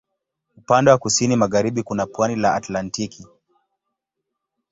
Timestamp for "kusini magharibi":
0.97-1.83